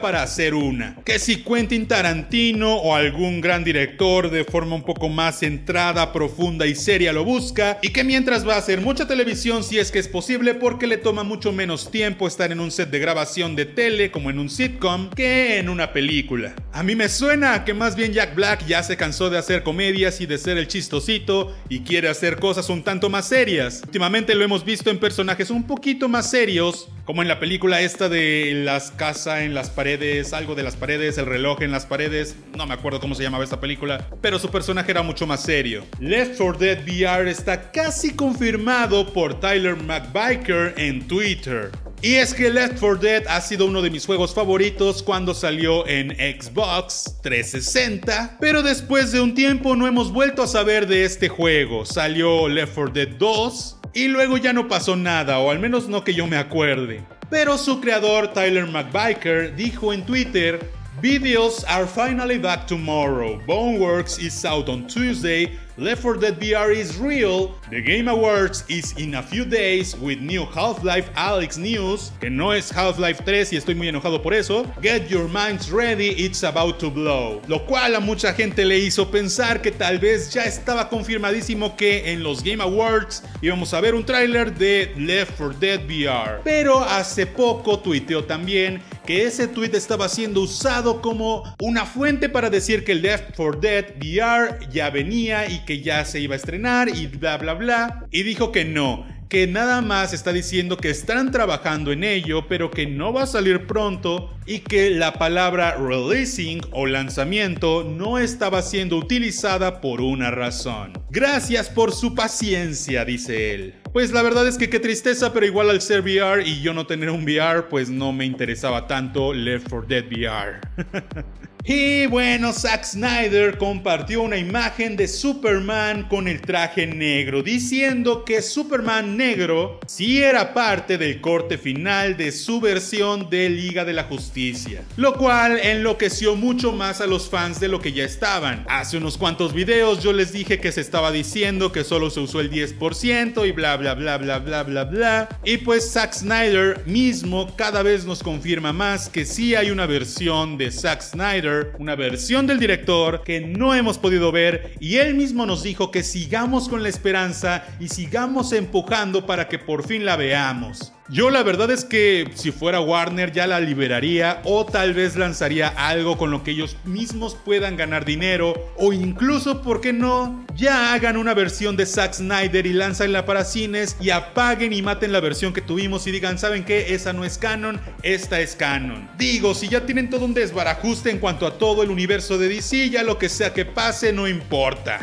para 0.00 0.22
hacer 0.22 0.54
una. 0.54 0.96
Que 1.04 1.18
si 1.18 1.42
Quentin 1.42 1.86
Tarantino 1.86 2.76
o 2.76 2.94
algún 2.94 3.40
gran 3.40 3.64
director 3.64 4.30
de 4.30 4.44
forma 4.44 4.76
un 4.76 4.84
poco 4.84 5.08
más 5.08 5.40
centrada, 5.40 6.12
profunda 6.12 6.66
y 6.66 6.74
seria 6.74 7.12
lo 7.12 7.24
busca, 7.24 7.78
y 7.82 7.90
que 7.90 8.04
mientras 8.04 8.46
va 8.46 8.54
a 8.54 8.58
hacer 8.58 8.80
mucha 8.80 9.06
televisión 9.06 9.64
si 9.64 9.78
es 9.78 9.90
que 9.90 9.98
es 9.98 10.08
posible 10.08 10.54
porque 10.54 10.86
le 10.86 10.96
toma 10.96 11.24
mucho 11.24 11.52
menos 11.52 11.90
tiempo 11.90 12.26
estar 12.26 12.52
en 12.52 12.60
un 12.60 12.70
set 12.70 12.90
de 12.90 12.98
grabación 12.98 13.56
de 13.56 13.66
tele 13.66 14.10
como 14.10 14.30
en 14.30 14.33
en 14.34 14.40
un 14.40 14.50
sitcom 14.50 15.10
que 15.10 15.60
en 15.60 15.68
una 15.68 15.92
película. 15.92 16.54
A 16.72 16.82
mí 16.82 16.96
me 16.96 17.08
suena 17.08 17.64
que 17.64 17.72
más 17.72 17.94
bien 17.94 18.12
Jack 18.12 18.34
Black 18.34 18.66
ya 18.66 18.82
se 18.82 18.96
cansó 18.96 19.30
de 19.30 19.38
hacer 19.38 19.62
comedias 19.62 20.20
y 20.20 20.26
de 20.26 20.38
ser 20.38 20.58
el 20.58 20.66
chistosito 20.66 21.54
y 21.68 21.80
quiere 21.80 22.08
hacer 22.08 22.40
cosas 22.40 22.68
un 22.68 22.82
tanto 22.82 23.08
más 23.08 23.28
serias. 23.28 23.82
Últimamente 23.84 24.34
lo 24.34 24.42
hemos 24.42 24.64
visto 24.64 24.90
en 24.90 24.98
personajes 24.98 25.50
un 25.50 25.68
poquito 25.68 26.08
más 26.08 26.28
serios, 26.30 26.88
como 27.04 27.22
en 27.22 27.28
la 27.28 27.38
película 27.38 27.80
esta 27.80 28.08
de 28.08 28.62
las 28.64 28.90
casas 28.90 29.42
en 29.42 29.54
las 29.54 29.70
paredes, 29.70 30.32
algo 30.32 30.56
de 30.56 30.64
las 30.64 30.74
paredes, 30.74 31.16
el 31.16 31.26
reloj 31.26 31.62
en 31.62 31.70
las 31.70 31.86
paredes, 31.86 32.34
no 32.56 32.66
me 32.66 32.74
acuerdo 32.74 32.98
cómo 32.98 33.14
se 33.14 33.22
llamaba 33.22 33.44
esta 33.44 33.60
película, 33.60 34.08
pero 34.20 34.40
su 34.40 34.50
personaje 34.50 34.90
era 34.90 35.02
mucho 35.02 35.28
más 35.28 35.44
serio. 35.44 35.84
Left 36.00 36.38
4 36.38 36.58
Dead 36.58 36.82
VR 36.82 37.30
está 37.30 37.70
casi 37.70 38.10
confirmado 38.16 39.12
por 39.12 39.38
Tyler 39.38 39.76
McBiker 39.76 40.74
en 40.76 41.06
Twitter. 41.06 41.70
Y 42.04 42.16
es 42.16 42.34
que 42.34 42.50
Left 42.50 42.80
4 42.80 42.96
Dead 42.96 43.24
ha 43.28 43.40
sido 43.40 43.64
uno 43.64 43.80
de 43.80 43.88
mis 43.88 44.04
juegos 44.04 44.34
favoritos 44.34 45.02
cuando 45.02 45.32
salió 45.32 45.88
en 45.88 46.10
Xbox 46.10 47.16
360, 47.22 48.36
pero 48.38 48.62
después 48.62 49.10
de 49.10 49.22
un 49.22 49.34
tiempo 49.34 49.74
no 49.74 49.86
hemos 49.86 50.12
vuelto 50.12 50.42
a 50.42 50.46
saber 50.46 50.86
de 50.86 51.06
este 51.06 51.30
juego. 51.30 51.86
Salió 51.86 52.46
Left 52.46 52.74
4 52.74 52.92
Dead 52.92 53.08
2 53.16 53.78
y 53.94 54.08
luego 54.08 54.36
ya 54.36 54.52
no 54.52 54.68
pasó 54.68 54.96
nada, 54.96 55.38
o 55.38 55.50
al 55.50 55.60
menos 55.60 55.88
no 55.88 56.04
que 56.04 56.12
yo 56.12 56.26
me 56.26 56.36
acuerde. 56.36 57.02
Pero 57.30 57.56
su 57.56 57.80
creador 57.80 58.34
Tyler 58.34 58.66
McBiker 58.66 59.56
dijo 59.56 59.94
en 59.94 60.04
Twitter, 60.04 60.60
Videos 61.00 61.64
are 61.68 61.86
finally 61.86 62.38
back 62.38 62.66
tomorrow. 62.66 63.40
Boneworks 63.46 64.18
is 64.18 64.44
out 64.44 64.68
on 64.68 64.86
Tuesday 64.86 65.58
Left 65.76 66.02
4 66.02 66.18
Dead 66.18 66.38
VR 66.38 66.72
is 66.72 66.96
real, 66.98 67.52
The 67.68 67.82
Game 67.82 68.06
Awards 68.06 68.62
is 68.68 68.92
in 68.96 69.16
a 69.16 69.22
few 69.24 69.44
days 69.44 69.96
with 69.96 70.20
new 70.20 70.44
Half-Life 70.44 71.10
Alex 71.16 71.58
news, 71.58 72.12
que 72.20 72.30
no 72.30 72.52
es 72.52 72.70
Half-Life 72.70 73.24
3 73.24 73.52
y 73.52 73.56
estoy 73.56 73.74
muy 73.74 73.88
enojado 73.88 74.22
por 74.22 74.34
eso. 74.34 74.64
Get 74.80 75.08
your 75.08 75.26
minds 75.26 75.72
ready, 75.72 76.10
it's 76.10 76.44
about 76.44 76.78
to 76.78 76.90
blow. 76.90 77.42
Lo 77.48 77.66
cual 77.66 77.96
a 77.96 78.00
mucha 78.00 78.32
gente 78.34 78.64
le 78.64 78.78
hizo 78.78 79.10
pensar 79.10 79.62
que 79.62 79.72
tal 79.72 79.98
vez 79.98 80.32
ya 80.32 80.44
estaba 80.44 80.88
confirmadísimo 80.88 81.76
que 81.76 82.12
en 82.12 82.22
los 82.22 82.44
Game 82.44 82.62
Awards 82.62 83.24
íbamos 83.42 83.74
a 83.74 83.80
ver 83.80 83.96
un 83.96 84.06
tráiler 84.06 84.54
de 84.56 84.94
Left 84.96 85.32
4 85.36 85.58
Dead 85.58 85.84
VR. 85.86 86.40
Pero 86.44 86.84
hace 86.84 87.26
poco 87.26 87.80
tuiteó 87.80 88.22
también 88.22 88.80
que 89.04 89.24
ese 89.26 89.48
tweet 89.48 89.74
estaba 89.74 90.08
siendo 90.08 90.40
usado 90.40 91.02
como 91.02 91.42
una 91.60 91.84
fuente 91.84 92.28
para 92.28 92.48
decir 92.48 92.84
que 92.84 92.94
Left 92.94 93.34
4 93.36 93.60
Dead 93.60 93.84
VR 94.00 94.66
ya 94.70 94.88
venía 94.88 95.46
y 95.50 95.63
que 95.64 95.80
ya 95.80 96.04
se 96.04 96.20
iba 96.20 96.34
a 96.34 96.36
estrenar 96.36 96.88
y 96.88 97.06
bla 97.06 97.38
bla 97.38 97.54
bla. 97.54 98.06
Y 98.10 98.22
dijo 98.22 98.52
que 98.52 98.64
no, 98.64 99.06
que 99.28 99.46
nada 99.46 99.80
más 99.80 100.12
está 100.12 100.32
diciendo 100.32 100.76
que 100.76 100.90
están 100.90 101.30
trabajando 101.30 101.92
en 101.92 102.04
ello, 102.04 102.46
pero 102.48 102.70
que 102.70 102.86
no 102.86 103.12
va 103.12 103.24
a 103.24 103.26
salir 103.26 103.66
pronto 103.66 104.32
y 104.46 104.60
que 104.60 104.90
la 104.90 105.14
palabra 105.14 105.76
releasing 105.76 106.60
o 106.70 106.86
lanzamiento 106.86 107.84
no 107.84 108.18
estaba 108.18 108.62
siendo 108.62 108.96
utilizada 108.96 109.80
por 109.80 110.00
una 110.00 110.30
razón. 110.30 110.92
Gracias 111.10 111.68
por 111.68 111.92
su 111.92 112.14
paciencia, 112.14 113.04
dice 113.04 113.54
él. 113.54 113.83
Pues 113.94 114.10
la 114.10 114.22
verdad 114.22 114.48
es 114.48 114.58
que 114.58 114.68
qué 114.68 114.80
tristeza, 114.80 115.32
pero 115.32 115.46
igual 115.46 115.70
al 115.70 115.80
ser 115.80 116.00
VR 116.00 116.42
y 116.44 116.60
yo 116.60 116.74
no 116.74 116.84
tener 116.84 117.10
un 117.10 117.22
VR, 117.22 117.68
pues 117.68 117.88
no 117.88 118.12
me 118.12 118.24
interesaba 118.24 118.88
tanto 118.88 119.32
Left 119.32 119.68
4 119.70 119.86
Dead 119.86 120.04
VR. 120.08 120.60
Y 121.66 122.06
bueno, 122.08 122.52
Zack 122.52 122.84
Snyder 122.84 123.56
compartió 123.56 124.20
una 124.20 124.36
imagen 124.36 124.96
de 124.96 125.08
Superman 125.08 126.06
con 126.10 126.28
el 126.28 126.42
traje 126.42 126.86
negro, 126.86 127.42
diciendo 127.42 128.22
que 128.22 128.42
Superman 128.42 129.16
negro 129.16 129.80
sí 129.86 130.22
era 130.22 130.52
parte 130.52 130.98
del 130.98 131.22
corte 131.22 131.56
final 131.56 132.18
de 132.18 132.32
su 132.32 132.60
versión 132.60 133.30
de 133.30 133.48
Liga 133.48 133.86
de 133.86 133.94
la 133.94 134.04
Justicia, 134.04 134.82
lo 134.98 135.14
cual 135.14 135.58
enloqueció 135.58 136.36
mucho 136.36 136.70
más 136.70 137.00
a 137.00 137.06
los 137.06 137.30
fans 137.30 137.60
de 137.60 137.68
lo 137.68 137.80
que 137.80 137.94
ya 137.94 138.04
estaban. 138.04 138.66
Hace 138.68 138.98
unos 138.98 139.16
cuantos 139.16 139.54
videos 139.54 140.02
yo 140.02 140.12
les 140.12 140.34
dije 140.34 140.60
que 140.60 140.70
se 140.70 140.82
estaba 140.82 141.12
diciendo 141.12 141.72
que 141.72 141.82
solo 141.82 142.10
se 142.10 142.20
usó 142.20 142.40
el 142.40 142.50
10% 142.50 143.48
y 143.48 143.52
bla 143.52 143.78
bla 143.92 144.16
bla 144.16 144.16
bla 144.16 144.38
bla 144.38 144.62
bla 144.62 144.84
bla. 144.84 145.28
Y 145.44 145.58
pues 145.58 145.92
Zack 145.92 146.14
Snyder 146.14 146.80
mismo 146.86 147.54
cada 147.56 147.82
vez 147.82 148.06
nos 148.06 148.22
confirma 148.22 148.72
más 148.72 149.10
que 149.10 149.26
sí 149.26 149.54
hay 149.54 149.70
una 149.70 149.84
versión 149.84 150.56
de 150.56 150.70
Zack 150.70 151.02
Snyder 151.02 151.72
una 151.78 151.94
versión 151.94 152.46
del 152.46 152.58
director 152.58 153.22
que 153.22 153.40
no 153.40 153.74
hemos 153.74 153.98
podido 153.98 154.32
ver 154.32 154.72
y 154.80 154.96
él 154.96 155.14
mismo 155.14 155.44
nos 155.44 155.62
dijo 155.62 155.90
que 155.90 156.02
sigamos 156.02 156.70
con 156.70 156.82
la 156.82 156.88
esperanza 156.88 157.64
y 157.78 157.88
sigamos 157.88 158.52
empujando 158.52 159.26
para 159.26 159.48
que 159.48 159.58
por 159.58 159.86
fin 159.86 160.06
la 160.06 160.16
veamos. 160.16 160.93
Yo 161.10 161.28
la 161.28 161.42
verdad 161.42 161.70
es 161.70 161.84
que 161.84 162.30
si 162.34 162.50
fuera 162.50 162.80
Warner 162.80 163.30
ya 163.30 163.46
la 163.46 163.60
liberaría 163.60 164.40
o 164.44 164.64
tal 164.64 164.94
vez 164.94 165.16
lanzaría 165.16 165.68
algo 165.68 166.16
con 166.16 166.30
lo 166.30 166.42
que 166.42 166.52
ellos 166.52 166.78
mismos 166.86 167.36
puedan 167.44 167.76
ganar 167.76 168.06
dinero 168.06 168.54
o 168.78 168.94
incluso, 168.94 169.60
¿por 169.60 169.82
qué 169.82 169.92
no? 169.92 170.46
Ya 170.56 170.94
hagan 170.94 171.18
una 171.18 171.34
versión 171.34 171.76
de 171.76 171.84
Zack 171.84 172.14
Snyder 172.14 172.64
y 172.64 172.72
lánzanla 172.72 173.26
para 173.26 173.44
cines 173.44 173.98
y 174.00 174.08
apaguen 174.08 174.72
y 174.72 174.80
maten 174.80 175.12
la 175.12 175.20
versión 175.20 175.52
que 175.52 175.60
tuvimos 175.60 176.06
y 176.06 176.10
digan, 176.10 176.38
¿saben 176.38 176.64
qué? 176.64 176.94
Esa 176.94 177.12
no 177.12 177.26
es 177.26 177.36
canon, 177.36 177.78
esta 178.02 178.40
es 178.40 178.56
canon. 178.56 179.06
Digo, 179.18 179.54
si 179.54 179.68
ya 179.68 179.84
tienen 179.84 180.08
todo 180.08 180.24
un 180.24 180.32
desbarajuste 180.32 181.10
en 181.10 181.18
cuanto 181.18 181.46
a 181.46 181.58
todo 181.58 181.82
el 181.82 181.90
universo 181.90 182.38
de 182.38 182.48
DC, 182.48 182.88
ya 182.88 183.02
lo 183.02 183.18
que 183.18 183.28
sea 183.28 183.52
que 183.52 183.66
pase 183.66 184.10
no 184.14 184.26
importa. 184.26 185.00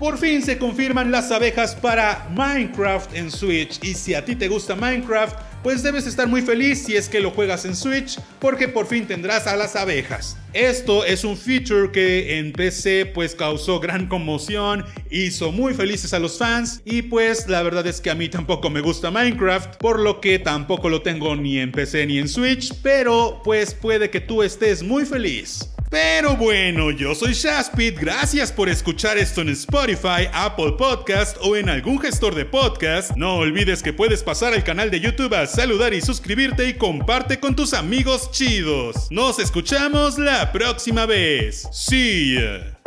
Por 0.00 0.16
fin 0.16 0.42
se 0.42 0.56
confirman 0.56 1.12
las 1.12 1.30
abejas 1.30 1.74
para 1.74 2.26
Minecraft 2.34 3.14
en 3.14 3.30
Switch 3.30 3.78
y 3.82 3.92
si 3.92 4.14
a 4.14 4.24
ti 4.24 4.34
te 4.34 4.48
gusta 4.48 4.74
Minecraft, 4.74 5.36
pues 5.62 5.82
debes 5.82 6.06
estar 6.06 6.26
muy 6.26 6.40
feliz 6.40 6.86
si 6.86 6.96
es 6.96 7.06
que 7.06 7.20
lo 7.20 7.30
juegas 7.32 7.66
en 7.66 7.76
Switch 7.76 8.18
porque 8.38 8.66
por 8.66 8.86
fin 8.86 9.06
tendrás 9.06 9.46
a 9.46 9.56
las 9.56 9.76
abejas. 9.76 10.38
Esto 10.54 11.04
es 11.04 11.22
un 11.22 11.36
feature 11.36 11.92
que 11.92 12.38
en 12.38 12.54
PC 12.54 13.12
pues 13.12 13.34
causó 13.34 13.78
gran 13.78 14.06
conmoción, 14.06 14.86
hizo 15.10 15.52
muy 15.52 15.74
felices 15.74 16.14
a 16.14 16.18
los 16.18 16.38
fans 16.38 16.80
y 16.86 17.02
pues 17.02 17.46
la 17.46 17.62
verdad 17.62 17.86
es 17.86 18.00
que 18.00 18.08
a 18.08 18.14
mí 18.14 18.30
tampoco 18.30 18.70
me 18.70 18.80
gusta 18.80 19.10
Minecraft, 19.10 19.76
por 19.76 20.00
lo 20.00 20.22
que 20.22 20.38
tampoco 20.38 20.88
lo 20.88 21.02
tengo 21.02 21.36
ni 21.36 21.58
en 21.58 21.72
PC 21.72 22.06
ni 22.06 22.18
en 22.18 22.28
Switch, 22.28 22.72
pero 22.82 23.42
pues 23.44 23.74
puede 23.74 24.08
que 24.08 24.22
tú 24.22 24.42
estés 24.42 24.82
muy 24.82 25.04
feliz. 25.04 25.68
Pero 25.90 26.36
bueno, 26.36 26.92
yo 26.92 27.16
soy 27.16 27.32
Shaspit, 27.32 27.98
gracias 27.98 28.52
por 28.52 28.68
escuchar 28.68 29.18
esto 29.18 29.40
en 29.40 29.48
Spotify, 29.48 30.28
Apple 30.32 30.74
Podcast 30.78 31.36
o 31.42 31.56
en 31.56 31.68
algún 31.68 31.98
gestor 31.98 32.36
de 32.36 32.44
podcast. 32.44 33.16
No 33.16 33.38
olvides 33.38 33.82
que 33.82 33.92
puedes 33.92 34.22
pasar 34.22 34.54
al 34.54 34.62
canal 34.62 34.92
de 34.92 35.00
YouTube 35.00 35.34
a 35.34 35.48
saludar 35.48 35.92
y 35.92 36.00
suscribirte 36.00 36.68
y 36.68 36.74
comparte 36.74 37.40
con 37.40 37.56
tus 37.56 37.74
amigos 37.74 38.30
chidos. 38.30 39.08
Nos 39.10 39.40
escuchamos 39.40 40.16
la 40.16 40.52
próxima 40.52 41.06
vez. 41.06 41.66
See 41.72 42.36
ya. 42.36 42.78